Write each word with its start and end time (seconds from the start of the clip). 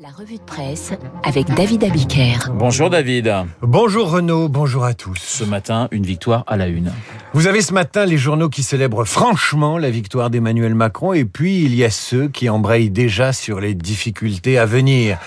La 0.00 0.10
revue 0.10 0.36
de 0.36 0.42
presse 0.42 0.92
avec 1.24 1.52
David 1.54 1.82
Abiker. 1.82 2.52
Bonjour 2.52 2.88
David. 2.88 3.34
Bonjour 3.62 4.12
Renaud, 4.12 4.48
bonjour 4.48 4.84
à 4.84 4.94
tous. 4.94 5.18
Ce 5.18 5.42
matin, 5.42 5.88
une 5.90 6.06
victoire 6.06 6.44
à 6.46 6.56
la 6.56 6.68
une. 6.68 6.92
Vous 7.32 7.48
avez 7.48 7.62
ce 7.62 7.74
matin 7.74 8.06
les 8.06 8.16
journaux 8.16 8.48
qui 8.48 8.62
célèbrent 8.62 9.04
franchement 9.04 9.76
la 9.76 9.90
victoire 9.90 10.30
d'Emmanuel 10.30 10.76
Macron 10.76 11.14
et 11.14 11.24
puis 11.24 11.64
il 11.64 11.74
y 11.74 11.82
a 11.82 11.90
ceux 11.90 12.28
qui 12.28 12.48
embrayent 12.48 12.90
déjà 12.90 13.32
sur 13.32 13.58
les 13.58 13.74
difficultés 13.74 14.56
à 14.56 14.66
venir. 14.66 15.18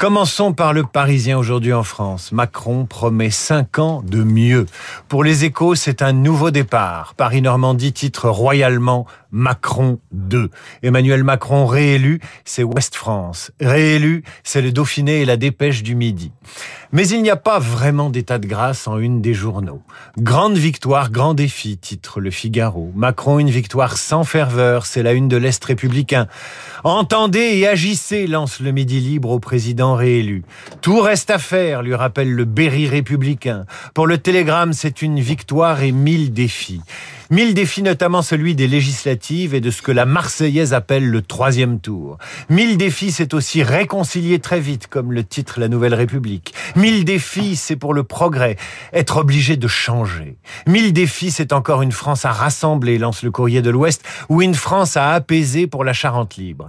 Commençons 0.00 0.54
par 0.54 0.72
le 0.72 0.84
Parisien 0.84 1.36
aujourd'hui 1.36 1.74
en 1.74 1.82
France. 1.82 2.32
Macron 2.32 2.86
promet 2.86 3.28
cinq 3.28 3.78
ans 3.78 4.02
de 4.02 4.22
mieux. 4.22 4.64
Pour 5.08 5.24
les 5.24 5.44
échos, 5.44 5.74
c'est 5.74 6.00
un 6.00 6.14
nouveau 6.14 6.50
départ. 6.50 7.12
Paris-Normandie 7.18 7.92
titre 7.92 8.30
royalement 8.30 9.06
Macron 9.32 9.98
2. 10.12 10.50
Emmanuel 10.82 11.24
Macron 11.24 11.66
réélu, 11.66 12.20
c'est 12.44 12.62
Ouest 12.62 12.94
France. 12.96 13.52
Réélu, 13.60 14.24
c'est 14.42 14.62
le 14.62 14.72
Dauphiné 14.72 15.22
et 15.22 15.24
la 15.24 15.36
dépêche 15.36 15.82
du 15.82 15.94
Midi. 15.94 16.32
Mais 16.92 17.06
il 17.08 17.22
n'y 17.22 17.30
a 17.30 17.36
pas 17.36 17.60
vraiment 17.60 18.10
d'état 18.10 18.38
de 18.38 18.48
grâce 18.48 18.88
en 18.88 18.98
une 18.98 19.22
des 19.22 19.34
journaux. 19.34 19.82
Grande 20.18 20.56
victoire, 20.56 21.10
grand 21.10 21.34
défi, 21.34 21.78
titre 21.78 22.20
le 22.20 22.30
Figaro. 22.30 22.90
Macron, 22.96 23.38
une 23.38 23.50
victoire 23.50 23.96
sans 23.96 24.24
ferveur, 24.24 24.86
c'est 24.86 25.04
la 25.04 25.12
une 25.12 25.28
de 25.28 25.36
l'Est 25.36 25.64
républicain. 25.64 26.26
Entendez 26.82 27.58
et 27.58 27.68
agissez, 27.68 28.26
lance 28.26 28.58
le 28.60 28.72
Midi 28.72 28.98
libre 28.98 29.30
au 29.30 29.38
président 29.38 29.94
réélu. 29.94 30.42
Tout 30.80 31.00
reste 31.00 31.30
à 31.30 31.38
faire, 31.38 31.82
lui 31.82 31.94
rappelle 31.94 32.32
le 32.32 32.44
Berry 32.44 32.88
républicain. 32.88 33.66
Pour 33.94 34.06
le 34.06 34.18
Télégramme, 34.18 34.72
c'est 34.72 35.02
une 35.02 35.20
victoire 35.20 35.82
et 35.82 35.92
mille 35.92 36.32
défis. 36.32 36.80
Mille 37.30 37.54
défis, 37.54 37.82
notamment 37.82 38.22
celui 38.22 38.56
des 38.56 38.66
législatives 38.66 39.54
et 39.54 39.60
de 39.60 39.70
ce 39.70 39.82
que 39.82 39.92
la 39.92 40.04
Marseillaise 40.04 40.74
appelle 40.74 41.08
le 41.08 41.22
troisième 41.22 41.78
tour. 41.78 42.18
Mille 42.48 42.76
défis, 42.76 43.12
c'est 43.12 43.34
aussi 43.34 43.62
réconcilier 43.62 44.40
très 44.40 44.58
vite, 44.58 44.88
comme 44.88 45.12
le 45.12 45.22
titre 45.22 45.60
La 45.60 45.68
Nouvelle 45.68 45.94
République. 45.94 46.52
Mille 46.74 47.04
défis, 47.04 47.54
c'est 47.54 47.76
pour 47.76 47.94
le 47.94 48.02
progrès, 48.02 48.56
être 48.92 49.18
obligé 49.18 49.56
de 49.56 49.68
changer. 49.68 50.38
Mille 50.66 50.92
défis, 50.92 51.30
c'est 51.30 51.52
encore 51.52 51.82
une 51.82 51.92
France 51.92 52.24
à 52.24 52.32
rassembler, 52.32 52.98
lance 52.98 53.22
le 53.22 53.30
courrier 53.30 53.62
de 53.62 53.70
l'Ouest, 53.70 54.02
ou 54.28 54.42
une 54.42 54.56
France 54.56 54.96
à 54.96 55.12
apaiser 55.12 55.68
pour 55.68 55.84
la 55.84 55.92
Charente 55.92 56.36
libre. 56.36 56.68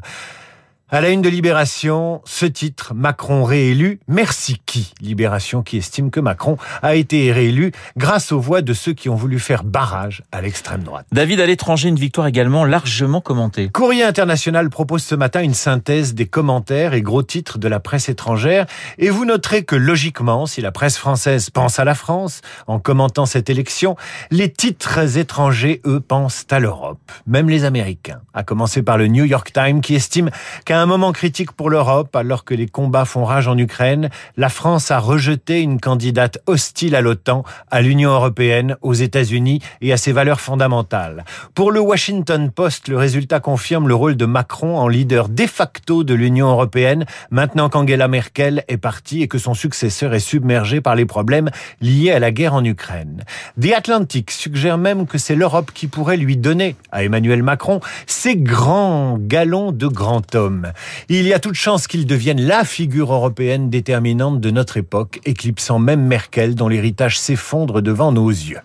À 0.93 0.99
la 0.99 1.07
une 1.07 1.21
de 1.21 1.29
Libération, 1.29 2.21
ce 2.25 2.45
titre, 2.45 2.93
Macron 2.93 3.45
réélu, 3.45 4.01
merci 4.09 4.57
qui 4.65 4.93
Libération 4.99 5.63
qui 5.63 5.77
estime 5.77 6.11
que 6.11 6.19
Macron 6.19 6.57
a 6.81 6.95
été 6.95 7.31
réélu 7.31 7.71
grâce 7.95 8.33
aux 8.33 8.41
voix 8.41 8.61
de 8.61 8.73
ceux 8.73 8.91
qui 8.91 9.07
ont 9.07 9.15
voulu 9.15 9.39
faire 9.39 9.63
barrage 9.63 10.21
à 10.33 10.41
l'extrême 10.41 10.83
droite. 10.83 11.05
David, 11.13 11.39
à 11.39 11.45
l'étranger, 11.45 11.87
une 11.87 11.95
victoire 11.95 12.27
également 12.27 12.65
largement 12.65 13.21
commentée. 13.21 13.69
Courrier 13.69 14.03
international 14.03 14.69
propose 14.69 15.01
ce 15.01 15.15
matin 15.15 15.41
une 15.41 15.53
synthèse 15.53 16.13
des 16.13 16.25
commentaires 16.25 16.93
et 16.93 17.01
gros 17.01 17.23
titres 17.23 17.57
de 17.57 17.69
la 17.69 17.79
presse 17.79 18.09
étrangère 18.09 18.65
et 18.97 19.09
vous 19.09 19.23
noterez 19.23 19.63
que 19.63 19.77
logiquement, 19.77 20.45
si 20.45 20.59
la 20.59 20.73
presse 20.73 20.97
française 20.97 21.49
pense 21.51 21.79
à 21.79 21.85
la 21.85 21.95
France 21.95 22.41
en 22.67 22.79
commentant 22.79 23.25
cette 23.25 23.49
élection, 23.49 23.95
les 24.29 24.51
titres 24.51 25.17
étrangers, 25.17 25.79
eux, 25.85 26.01
pensent 26.01 26.45
à 26.51 26.59
l'Europe, 26.59 27.13
même 27.27 27.49
les 27.49 27.63
Américains, 27.63 28.19
à 28.33 28.43
commencer 28.43 28.83
par 28.83 28.97
le 28.97 29.07
New 29.07 29.23
York 29.23 29.53
Times 29.53 29.79
qui 29.79 29.95
estime 29.95 30.29
qu'un 30.65 30.80
un 30.81 30.87
moment 30.87 31.11
critique 31.11 31.51
pour 31.51 31.69
l'Europe, 31.69 32.15
alors 32.15 32.43
que 32.43 32.55
les 32.55 32.67
combats 32.67 33.05
font 33.05 33.23
rage 33.23 33.47
en 33.47 33.57
Ukraine, 33.57 34.09
la 34.35 34.49
France 34.49 34.89
a 34.89 34.97
rejeté 34.97 35.61
une 35.61 35.79
candidate 35.79 36.39
hostile 36.47 36.95
à 36.95 37.01
l'OTAN, 37.01 37.43
à 37.69 37.81
l'Union 37.81 38.11
européenne, 38.11 38.77
aux 38.81 38.93
États-Unis 38.93 39.61
et 39.81 39.93
à 39.93 39.97
ses 39.97 40.11
valeurs 40.11 40.41
fondamentales. 40.41 41.23
Pour 41.53 41.71
le 41.71 41.79
Washington 41.79 42.49
Post, 42.49 42.87
le 42.87 42.97
résultat 42.97 43.39
confirme 43.39 43.87
le 43.87 43.93
rôle 43.93 44.17
de 44.17 44.25
Macron 44.25 44.79
en 44.79 44.87
leader 44.87 45.29
de 45.29 45.45
facto 45.45 46.03
de 46.03 46.15
l'Union 46.15 46.49
européenne, 46.49 47.05
maintenant 47.29 47.69
qu'Angela 47.69 48.07
Merkel 48.07 48.63
est 48.67 48.77
partie 48.77 49.21
et 49.21 49.27
que 49.27 49.37
son 49.37 49.53
successeur 49.53 50.15
est 50.15 50.19
submergé 50.19 50.81
par 50.81 50.95
les 50.95 51.05
problèmes 51.05 51.51
liés 51.79 52.11
à 52.11 52.19
la 52.19 52.31
guerre 52.31 52.55
en 52.55 52.65
Ukraine. 52.65 53.23
The 53.61 53.73
Atlantic 53.77 54.31
suggère 54.31 54.79
même 54.79 55.05
que 55.05 55.19
c'est 55.19 55.35
l'Europe 55.35 55.71
qui 55.73 55.85
pourrait 55.85 56.17
lui 56.17 56.37
donner 56.37 56.75
à 56.91 57.03
Emmanuel 57.03 57.43
Macron 57.43 57.81
ses 58.07 58.35
grands 58.35 59.17
galons 59.19 59.71
de 59.71 59.87
grand 59.87 60.33
homme. 60.33 60.70
Il 61.09 61.27
y 61.27 61.33
a 61.33 61.39
toute 61.39 61.55
chance 61.55 61.87
qu'il 61.87 62.05
devienne 62.05 62.41
la 62.41 62.63
figure 62.63 63.13
européenne 63.13 63.69
déterminante 63.69 64.39
de 64.39 64.51
notre 64.51 64.77
époque, 64.77 65.19
éclipsant 65.25 65.79
même 65.79 66.05
Merkel 66.05 66.55
dont 66.55 66.67
l'héritage 66.67 67.19
s'effondre 67.19 67.81
devant 67.81 68.11
nos 68.11 68.29
yeux. 68.29 68.59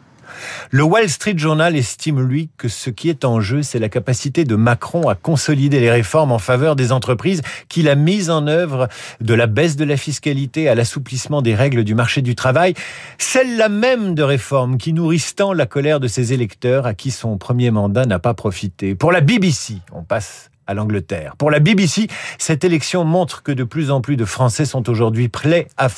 Le 0.71 0.83
Wall 0.83 1.09
Street 1.09 1.37
Journal 1.37 1.77
estime, 1.77 2.21
lui, 2.21 2.49
que 2.57 2.69
ce 2.69 2.91
qui 2.91 3.09
est 3.09 3.25
en 3.25 3.41
jeu, 3.41 3.63
c'est 3.63 3.79
la 3.79 3.89
capacité 3.89 4.45
de 4.45 4.57
Macron 4.57 5.09
à 5.09 5.15
consolider 5.15 5.81
les 5.81 5.91
réformes 5.91 6.33
en 6.33 6.39
faveur 6.39 6.77
des 6.77 6.93
entreprises 6.93 7.43
qu'il 7.69 7.89
a 7.89 7.95
mises 7.95 8.31
en 8.31 8.47
œuvre, 8.47 8.89
de 9.21 9.35
la 9.35 9.47
baisse 9.47 9.77
de 9.77 9.85
la 9.85 9.97
fiscalité 9.97 10.69
à 10.69 10.75
l'assouplissement 10.75 11.43
des 11.43 11.55
règles 11.55 11.85
du 11.85 11.95
marché 11.95 12.23
du 12.23 12.35
travail, 12.35 12.75
celle-là 13.19 13.69
même 13.69 14.15
de 14.15 14.23
réformes 14.23 14.79
qui 14.79 14.93
nourrissent 14.93 15.35
tant 15.35 15.53
la 15.53 15.67
colère 15.67 16.01
de 16.01 16.09
ses 16.09 16.33
électeurs 16.33 16.87
à 16.87 16.95
qui 16.95 17.11
son 17.11 17.39
premier 17.39 17.71
mandat 17.71 18.07
n'a 18.07 18.19
pas 18.19 18.35
profité. 18.35 18.95
Pour 18.95 19.13
la 19.13 19.21
BBC, 19.21 19.77
on 19.93 20.03
passe 20.03 20.51
à 20.67 20.75
l'Angleterre. 20.75 21.35
Pour 21.37 21.51
la 21.51 21.61
BBC, 21.61 22.09
cette 22.39 22.65
élection 22.65 23.05
montre 23.05 23.43
que 23.43 23.53
de 23.53 23.65
plus 23.65 23.91
en 23.91 24.01
plus 24.01 24.17
de 24.17 24.25
Français 24.25 24.65
sont 24.65 24.89
aujourd'hui 24.89 25.29
prêts 25.29 25.69
à, 25.77 25.89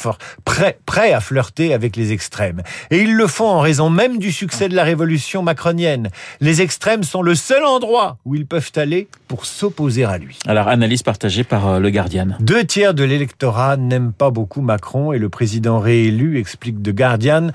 prêts, 0.45 0.79
prêts 0.87 1.13
à 1.13 1.21
flirter 1.21 1.75
avec 1.75 1.97
les 1.97 2.13
extrêmes. 2.13 2.63
Et 2.91 3.03
ils 3.03 3.15
le 3.15 3.27
font 3.27 3.49
en 3.49 3.61
raison 3.61 3.91
même 3.91 4.19
du 4.19 4.33
succès 4.33 4.69
de 4.69 4.75
la 4.75 4.85
révolution 4.85 5.43
macronienne. 5.43 6.11
Les 6.41 6.63
extrêmes 6.63 7.03
sont 7.03 7.23
le 7.23 7.35
seul 7.35 7.65
endroit 7.65 8.19
où 8.25 8.35
ils 8.35 8.47
peuvent 8.47 8.73
aller 8.77 9.09
pour 9.27 9.47
s'opposer 9.47 10.05
à 10.05 10.19
lui. 10.19 10.39
Alors, 10.47 10.69
analyse 10.69 11.03
partagée 11.03 11.45
par 11.45 11.69
euh, 11.69 11.79
le 11.79 11.91
Guardian. 11.91 12.29
Deux 12.41 12.65
tiers 12.65 12.95
de 12.95 13.05
l'électorat 13.05 13.77
n'aiment 13.77 14.13
pas 14.13 14.31
beaucoup 14.31 14.61
Macron 14.61 15.13
et 15.13 15.19
le 15.19 15.29
président 15.29 15.81
réélu, 15.81 16.39
explique 16.39 16.83
The 16.83 16.91
Guardian, 16.91 17.51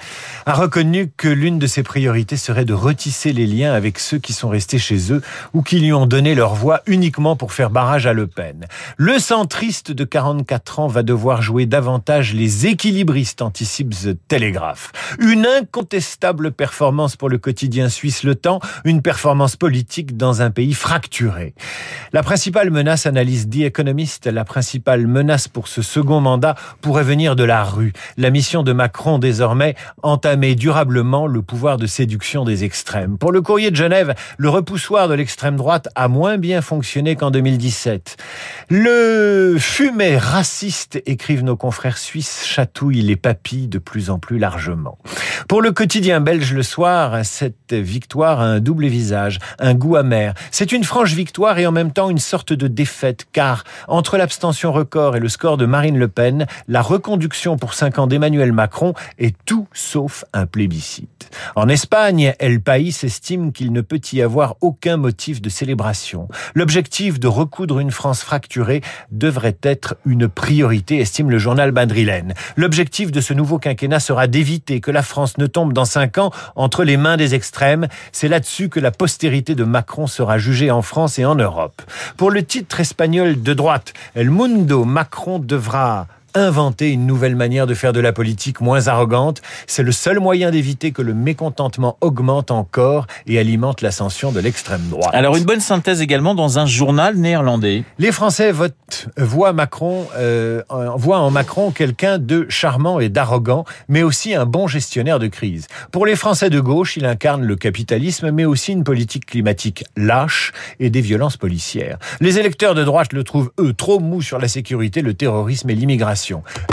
a 0.46 0.54
reconnu 0.54 1.10
que 1.16 1.28
l'une 1.28 1.60
de 1.60 1.68
ses 1.68 1.84
priorités 1.84 2.38
serait 2.38 2.66
de 2.66 2.74
retisser 2.74 3.34
les 3.34 3.48
liens 3.48 3.74
avec 3.74 4.00
ceux 4.00 4.20
qui 4.20 4.34
sont 4.34 4.50
restés 4.50 4.80
chez 4.80 5.12
eux 5.12 5.22
ou 5.54 5.62
qui 5.62 5.80
lui 5.80 5.94
ont 5.94 6.06
donné 6.06 6.36
leur 6.36 6.56
voix 6.56 6.82
unique 6.88 7.03
uniquement 7.04 7.36
pour 7.36 7.52
faire 7.52 7.70
barrage 7.70 8.08
à 8.08 8.14
Le 8.14 8.28
Pen. 8.28 8.66
Le 8.96 9.20
centriste 9.20 9.92
de 9.92 10.06
44 10.06 10.80
ans 10.80 10.88
va 10.88 11.04
devoir 11.04 11.42
jouer 11.42 11.66
davantage 11.66 12.34
les 12.34 12.66
équilibristes, 12.66 13.42
anticipe 13.42 13.90
The 13.90 14.18
Telegraph. 14.30 14.94
Une 15.20 15.46
incontestable 15.46 16.54
performance 16.54 17.18
pour 17.18 17.28
le 17.28 17.38
quotidien 17.38 17.90
suisse 17.90 18.24
Le 18.24 18.36
Temps, 18.36 18.62
une 18.86 19.02
performance 19.02 19.58
politique 19.58 20.16
dans 20.16 20.42
un 20.42 20.50
pays 20.50 20.74
fracturé. 20.74 21.54
La 22.14 22.24
principale 22.24 22.72
menace, 22.72 23.06
analyse 23.06 23.50
The 23.50 23.64
Economist, 23.64 24.28
la 24.28 24.46
principale 24.46 25.06
menace 25.06 25.50
pour 25.50 25.68
ce 25.68 25.82
second 25.82 26.22
mandat 26.22 26.56
pourrait 26.80 27.04
venir 27.04 27.36
de 27.36 27.44
la 27.44 27.66
rue. 27.66 27.92
La 28.16 28.30
mission 28.30 28.64
de 28.64 28.72
Macron 28.72 29.20
désormais, 29.20 29.76
entamer 30.04 30.56
durablement 30.56 31.28
le 31.28 31.42
pouvoir 31.42 31.76
de 31.76 31.86
séduction 31.86 32.46
des 32.46 32.64
extrêmes. 32.64 33.18
Pour 33.18 33.34
le 33.34 33.42
courrier 33.42 33.72
de 33.72 33.76
Genève, 33.76 34.16
le 34.38 34.48
repoussoir 34.48 35.10
de 35.10 35.16
l'extrême 35.16 35.58
droite 35.58 35.90
a 35.96 36.08
moins 36.08 36.38
bien 36.38 36.62
fonctionné 36.62 36.93
qu'en 36.94 37.32
2017. 37.32 38.18
Le 38.70 39.56
fumet 39.60 40.18
raciste, 40.18 41.02
écrivent 41.08 41.44
nos 41.44 41.58
confrères 41.58 41.98
suisses, 41.98 42.46
chatouille 42.46 43.02
les 43.02 43.16
papilles 43.16 43.68
de 43.68 43.80
plus 43.80 44.12
en 44.12 44.20
plus 44.20 44.38
largement. 44.38 45.00
Pour 45.48 45.64
le 45.64 45.72
quotidien 45.72 46.22
belge 46.22 46.54
le 46.54 46.62
soir, 46.62 47.26
cette 47.26 47.74
victoire 47.74 48.42
a 48.42 48.46
un 48.46 48.60
double 48.60 48.86
visage, 48.86 49.40
un 49.58 49.74
goût 49.74 49.96
amer. 49.96 50.36
C'est 50.52 50.72
une 50.72 50.84
franche 50.84 51.14
victoire 51.14 51.58
et 51.58 51.66
en 51.66 51.72
même 51.72 51.92
temps 51.92 52.12
une 52.12 52.20
sorte 52.20 52.54
de 52.54 52.68
défaite, 52.68 53.26
car 53.32 53.64
entre 53.88 54.18
l'abstention 54.18 54.72
record 54.72 55.16
et 55.16 55.20
le 55.20 55.30
score 55.30 55.58
de 55.58 55.66
Marine 55.66 55.98
Le 55.98 56.08
Pen, 56.08 56.46
la 56.68 56.84
reconduction 56.84 57.58
pour 57.58 57.74
cinq 57.74 57.98
ans 57.98 58.08
d'Emmanuel 58.08 58.54
Macron 58.54 58.94
est 59.18 59.36
tout 59.46 59.68
sauf 59.74 60.26
un 60.34 60.46
plébiscite. 60.46 61.32
En 61.56 61.70
Espagne, 61.70 62.36
El 62.38 62.62
País 62.62 62.96
estime 63.04 63.52
qu'il 63.52 63.74
ne 63.74 63.82
peut 63.82 64.02
y 64.12 64.22
avoir 64.22 64.56
aucun 64.62 64.98
motif 64.98 65.42
de 65.42 65.50
célébration. 65.50 66.28
L'objectif 66.54 66.83
de 66.84 67.28
recoudre 67.28 67.80
une 67.80 67.92
France 67.92 68.22
fracturée 68.22 68.82
devrait 69.12 69.58
être 69.64 69.96
une 70.06 70.28
priorité, 70.28 71.00
estime 71.00 71.30
le 71.30 71.38
journal 71.38 71.72
madrilène. 71.72 72.34
L'objectif 72.56 73.12
de 73.12 73.22
ce 73.22 73.34
nouveau 73.34 73.58
quinquennat 73.58 74.00
sera 74.00 74.28
d'éviter 74.28 74.82
que 74.82 74.92
la 74.92 75.02
France 75.02 75.38
ne 75.38 75.48
tombe 75.48 75.74
dans 75.74 75.86
cinq 75.86 76.18
ans 76.18 76.32
entre 76.56 76.84
les 76.84 76.98
mains 76.98 77.18
des 77.18 77.36
extrêmes. 77.36 77.88
C'est 78.12 78.28
là-dessus 78.28 78.70
que 78.70 78.80
la 78.80 78.92
postérité 78.92 79.56
de 79.56 79.64
Macron 79.64 80.08
sera 80.08 80.38
jugée 80.38 80.72
en 80.72 80.82
France 80.82 81.20
et 81.20 81.26
en 81.26 81.36
Europe. 81.36 81.82
Pour 82.18 82.32
le 82.32 82.44
titre 82.44 82.80
espagnol 82.80 83.42
de 83.42 83.54
droite, 83.54 83.94
El 84.16 84.30
Mundo, 84.30 84.84
Macron 84.84 85.40
devra 85.40 86.08
inventer 86.36 86.92
une 86.92 87.06
nouvelle 87.06 87.36
manière 87.36 87.68
de 87.68 87.74
faire 87.74 87.94
de 87.94 88.00
la 88.00 88.14
politique 88.14 88.62
moins 88.62 88.88
arrogante. 88.88 89.42
C'est 89.68 89.84
le 89.84 89.92
seul 89.92 90.20
moyen 90.20 90.52
d'éviter 90.52 90.92
que 90.92 91.02
le 91.02 91.14
mécontentement 91.14 91.98
augmente 92.02 92.52
encore 92.52 93.08
et 93.28 93.40
alimente 93.40 93.82
l'ascension 93.82 94.32
de 94.32 94.40
l'extrême 94.40 94.82
droite. 94.90 95.14
Alors 95.14 95.36
une 95.36 95.44
bonne 95.44 95.60
synthèse 95.60 96.02
également 96.02 96.36
dans 96.36 96.60
un 96.60 96.66
journal 96.66 97.16
néerlandais. 97.16 97.84
Les 98.00 98.12
Français 98.12 98.52
votent, 98.52 99.08
voient 99.18 99.54
Macron, 99.54 100.08
euh, 100.18 100.62
voient 100.96 101.20
en 101.20 101.32
Macron 101.32 101.72
quelqu'un 101.72 102.18
de 102.18 102.46
charmant 102.50 103.00
et 103.00 103.10
d'arrogant, 103.10 103.66
mais 103.88 104.04
aussi 104.04 104.34
un 104.34 104.46
bon 104.46 104.68
gestionnaire 104.68 105.20
de 105.20 105.28
crise. 105.28 105.68
Pour 105.92 106.06
les 106.06 106.16
Français 106.16 106.50
de 106.50 106.60
gauche, 106.60 106.98
il 106.98 107.06
incarne 107.06 107.44
le 107.44 107.56
capitalisme, 107.56 108.32
mais 108.32 108.46
aussi 108.46 108.72
une 108.72 108.84
politique 108.84 109.26
climatique 109.26 109.84
lâche 109.96 110.52
et 110.80 110.90
des 110.90 111.02
violences 111.02 111.38
policières. 111.38 111.98
Les 112.20 112.40
électeurs 112.40 112.76
de 112.76 112.84
droite 112.84 113.14
le 113.14 113.24
trouvent, 113.24 113.52
eux, 113.60 113.74
trop 113.74 114.00
mou 114.00 114.22
sur 114.22 114.40
la 114.40 114.48
sécurité, 114.48 115.02
le 115.02 115.14
terrorisme 115.14 115.70
et 115.70 115.76
l'immigration. 115.76 116.23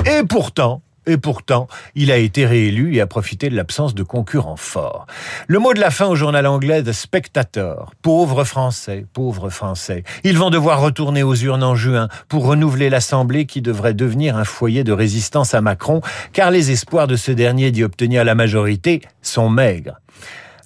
Et 0.06 0.22
pourtant, 0.28 0.82
et 1.06 1.16
pourtant, 1.16 1.66
il 1.94 2.12
a 2.12 2.18
été 2.18 2.44
réélu 2.46 2.94
et 2.94 3.00
a 3.00 3.06
profité 3.06 3.48
de 3.48 3.56
l'absence 3.56 3.94
de 3.94 4.02
concurrents 4.02 4.56
forts. 4.56 5.06
Le 5.48 5.58
mot 5.58 5.72
de 5.72 5.80
la 5.80 5.90
fin 5.90 6.06
au 6.06 6.14
journal 6.14 6.46
anglais 6.46 6.82
The 6.82 6.92
Spectator. 6.92 7.92
Pauvres 8.02 8.44
Français, 8.44 9.06
pauvres 9.12 9.48
Français. 9.48 10.04
Ils 10.24 10.36
vont 10.36 10.50
devoir 10.50 10.80
retourner 10.80 11.22
aux 11.22 11.34
urnes 11.34 11.64
en 11.64 11.74
juin 11.74 12.08
pour 12.28 12.46
renouveler 12.46 12.90
l'Assemblée 12.90 13.46
qui 13.46 13.62
devrait 13.62 13.94
devenir 13.94 14.36
un 14.36 14.44
foyer 14.44 14.84
de 14.84 14.92
résistance 14.92 15.54
à 15.54 15.62
Macron, 15.62 16.02
car 16.32 16.50
les 16.50 16.70
espoirs 16.70 17.06
de 17.06 17.16
ce 17.16 17.32
dernier 17.32 17.70
d'y 17.70 17.82
obtenir 17.82 18.24
la 18.24 18.34
majorité 18.34 19.00
sont 19.22 19.48
maigres. 19.48 20.00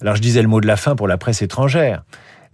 Alors 0.01 0.15
je 0.15 0.21
disais 0.21 0.41
le 0.41 0.49
mot 0.49 0.59
de 0.59 0.67
la 0.67 0.77
fin 0.77 0.95
pour 0.95 1.07
la 1.07 1.17
presse 1.17 1.41
étrangère. 1.41 2.03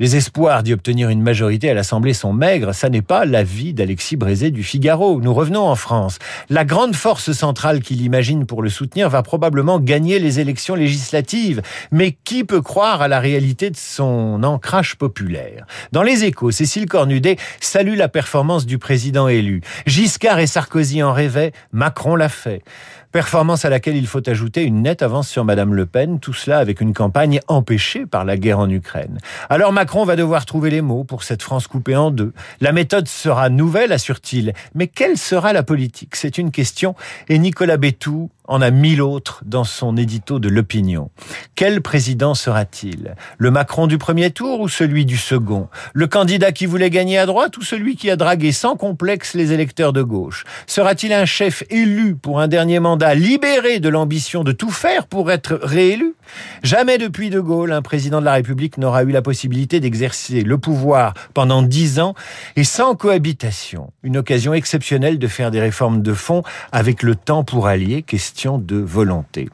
Les 0.02 0.16
espoirs 0.16 0.64
d'y 0.64 0.74
obtenir 0.74 1.10
une 1.10 1.22
majorité 1.22 1.70
à 1.70 1.76
l'Assemblée 1.76 2.16
sont 2.16 2.34
maigres. 2.34 2.74
Ça 2.74 2.90
n'est 2.90 3.04
pas 3.04 3.24
l'avis 3.24 3.72
d'Alexis 3.76 4.16
Brézé 4.16 4.50
du 4.50 4.64
Figaro. 4.64 5.22
Nous 5.22 5.32
revenons 5.32 5.62
en 5.62 5.76
France. 5.76 6.18
La 6.50 6.66
grande 6.66 6.96
force 6.96 7.34
centrale 7.34 7.82
qu'il 7.82 8.02
imagine 8.02 8.48
pour 8.48 8.64
le 8.64 8.70
soutenir 8.70 9.12
va 9.12 9.22
probablement 9.22 9.80
gagner 9.80 10.18
les 10.18 10.40
élections 10.40 10.74
législatives. 10.74 11.62
Mais 11.92 12.18
qui 12.24 12.44
peut 12.44 12.64
croire 12.64 13.04
à 13.04 13.08
la 13.08 13.20
réalité 13.20 13.70
de 13.70 13.78
son 13.78 14.42
ancrage 14.42 14.96
populaire? 14.96 15.68
Dans 15.92 16.02
les 16.02 16.24
échos, 16.24 16.50
Cécile 16.50 16.88
Cornudet 16.88 17.36
salue 17.60 17.96
la 17.96 18.08
performance 18.08 18.66
du 18.66 18.80
président 18.80 19.28
élu. 19.28 19.62
Giscard 19.86 20.40
et 20.40 20.48
Sarkozy 20.48 21.04
en 21.04 21.14
rêvaient, 21.14 21.52
Macron 21.74 22.16
l'a 22.16 22.30
fait. 22.30 22.64
Performance 23.12 23.66
à 23.66 23.70
laquelle 23.70 23.98
il 23.98 24.08
faut 24.08 24.28
ajouter 24.30 24.64
une 24.64 24.84
nette 24.84 25.02
avance 25.02 25.28
sur 25.28 25.44
Madame 25.44 25.74
Le 25.74 25.86
Pen, 25.86 26.22
tout 26.22 26.32
cela 26.32 26.60
avec 26.60 26.80
une 26.80 26.94
campagne 26.94 27.42
empêchée 27.50 28.06
par 28.06 28.24
la 28.24 28.38
guerre 28.38 28.60
en 28.60 28.70
Ukraine. 28.70 29.18
Va 30.06 30.16
devoir 30.16 30.46
trouver 30.46 30.70
les 30.70 30.82
mots 30.82 31.04
pour 31.04 31.24
cette 31.24 31.44
France 31.44 31.68
coupée 31.68 31.96
en 31.96 32.12
deux. 32.12 32.34
La 32.62 32.72
méthode 32.72 33.08
sera 33.08 33.50
nouvelle, 33.50 33.92
assure-t-il, 33.92 34.54
mais 34.74 34.88
quelle 34.88 35.18
sera 35.18 35.54
la 35.54 35.64
politique? 35.64 36.16
C'est 36.16 36.38
une 36.38 36.52
question. 36.52 36.96
Et 37.28 37.38
Nicolas 37.38 37.78
Bétou 37.78 38.30
en 38.52 38.62
a 38.62 38.70
mille 38.70 39.02
autres 39.02 39.42
dans 39.46 39.64
son 39.64 39.96
édito 39.96 40.38
de 40.38 40.50
l'opinion. 40.50 41.10
Quel 41.56 41.82
président 41.82 42.36
sera-t-il? 42.36 43.16
Le 43.38 43.50
Macron 43.50 43.88
du 43.88 43.98
premier 43.98 44.30
tour 44.32 44.60
ou 44.60 44.68
celui 44.68 45.06
du 45.06 45.16
second? 45.16 45.70
Le 45.94 46.06
candidat 46.08 46.52
qui 46.52 46.66
voulait 46.66 46.90
gagner 46.90 47.18
à 47.18 47.26
droite 47.26 47.56
ou 47.56 47.62
celui 47.62 47.96
qui 47.96 48.10
a 48.10 48.18
dragué 48.18 48.52
sans 48.52 48.76
complexe 48.76 49.36
les 49.36 49.54
électeurs 49.54 49.94
de 49.94 50.04
gauche? 50.04 50.44
Sera-t-il 50.68 51.14
un 51.14 51.24
chef 51.24 51.64
élu 51.70 52.16
pour 52.16 52.42
un 52.42 52.50
dernier 52.50 52.82
mandat, 52.82 53.16
libéré 53.16 53.80
de 53.80 53.88
l'ambition 53.88 54.44
de 54.44 54.52
tout 54.52 54.70
faire 54.70 55.08
pour 55.08 55.32
être 55.32 55.58
réélu? 55.64 56.16
Jamais 56.62 56.98
depuis 56.98 57.30
De 57.30 57.40
Gaulle, 57.40 57.72
un 57.72 57.82
président 57.82 58.20
de 58.20 58.26
la 58.26 58.34
République 58.34 58.78
n'aura 58.78 59.04
eu 59.04 59.12
la 59.12 59.22
possibilité 59.22 59.80
d'exercer 59.80 60.42
le 60.42 60.58
pouvoir 60.58 61.14
pendant 61.34 61.62
dix 61.62 62.00
ans 62.00 62.16
et 62.58 62.66
sans 62.66 62.96
cohabitation. 62.96 63.94
Une 64.04 64.18
occasion 64.18 64.54
exceptionnelle 64.54 65.20
de 65.20 65.28
faire 65.28 65.52
des 65.52 65.62
réformes 65.62 66.02
de 66.02 66.14
fond 66.14 66.44
avec 66.74 67.02
le 67.02 67.16
temps 67.16 67.46
pour 67.46 67.68
allier, 67.68 68.02
question 68.02 68.41
de 68.58 68.78
volonté. 68.78 69.50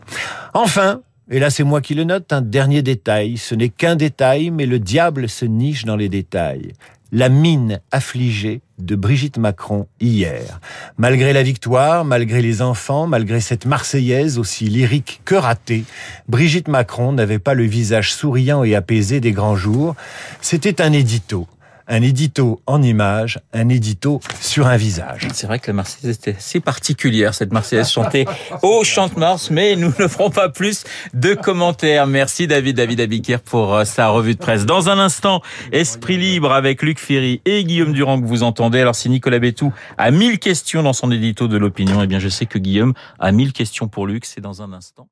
Enfin, 0.54 1.02
et 1.30 1.40
là 1.40 1.50
c'est 1.50 1.64
moi 1.64 1.82
qui 1.82 1.94
le 1.96 2.04
note, 2.04 2.32
un 2.32 2.42
dernier 2.42 2.82
détail, 2.82 3.38
ce 3.38 3.56
n'est 3.56 3.70
qu'un 3.70 3.96
détail, 3.96 4.52
mais 4.52 4.66
le 4.66 4.80
diable 4.80 5.30
se 5.30 5.46
niche 5.46 5.86
dans 5.86 5.96
les 5.96 6.10
détails 6.10 6.74
la 7.12 7.30
mine 7.30 7.80
affligée 7.92 8.62
de 8.80 8.96
Brigitte 8.96 9.38
Macron 9.38 9.88
hier. 10.00 10.60
Malgré 10.98 11.34
la 11.34 11.44
victoire, 11.44 12.06
malgré 12.06 12.42
les 12.42 12.62
enfants, 12.62 13.08
malgré 13.08 13.40
cette 13.40 13.66
Marseillaise 13.66 14.38
aussi 14.38 14.66
lyrique 14.66 15.22
que 15.26 15.36
ratée, 15.36 15.86
Brigitte 16.28 16.68
Macron 16.68 17.14
n'avait 17.14 17.40
pas 17.40 17.54
le 17.54 17.64
visage 17.64 18.14
souriant 18.14 18.64
et 18.64 18.76
apaisé 18.76 19.20
des 19.20 19.32
grands 19.32 19.56
jours. 19.56 19.96
C'était 20.42 20.82
un 20.82 20.94
édito 20.94 21.48
un 21.88 22.02
édito 22.02 22.62
en 22.66 22.82
image, 22.82 23.40
un 23.54 23.70
édito 23.70 24.20
sur 24.42 24.68
un 24.68 24.78
visage. 24.78 25.28
C'est 25.34 25.48
vrai 25.48 25.60
que 25.60 25.68
la 25.68 25.74
Marseillaise 25.74 26.18
était 26.18 26.36
assez 26.36 26.60
particulière, 26.60 27.34
cette 27.34 27.54
Marseillaise 27.54 27.90
chantée 27.90 28.26
au 28.62 28.84
Chante-Mars, 28.84 29.50
mais 29.52 29.76
nous 29.76 29.94
ne 30.00 30.08
ferons 30.08 30.30
pas 30.30 30.50
plus 30.50 30.84
de 31.14 31.34
commentaires. 31.34 32.08
Merci 32.08 32.48
David, 32.48 32.78
David 32.78 33.02
Abiker 33.02 33.40
pour 33.40 33.76
euh, 33.76 33.86
sa 33.86 34.10
revue 34.10 34.36
de 34.36 34.40
presse. 34.40 34.66
Dans 34.66 34.90
un 34.90 35.00
instant, 35.00 35.42
Esprit 35.72 36.18
Libre 36.18 36.52
avec 36.52 36.82
Luc 36.82 37.00
Ferry 37.00 37.42
et 37.46 37.64
Guillaume 37.64 37.94
Durand 37.94 38.20
que 38.22 38.28
vous 38.28 38.44
entendez. 38.44 38.82
Alors 38.82 38.96
si 38.96 39.10
Nicolas 39.10 39.40
Bétou 39.40 39.74
a 39.98 40.12
mille 40.12 40.40
questions 40.40 40.84
dans 40.84 40.94
son 40.94 41.12
édito 41.12 41.48
de 41.48 41.58
l'opinion, 41.58 42.02
eh 42.04 42.08
bien 42.08 42.20
je 42.20 42.30
sais 42.30 42.46
que 42.46 42.60
Guillaume 42.60 42.94
a 43.20 43.32
mille 43.32 43.54
questions 43.54 43.88
pour 43.88 44.08
Luc. 44.08 44.26
C'est 44.26 44.42
dans 44.42 44.62
un 44.62 44.74
instant. 44.74 45.08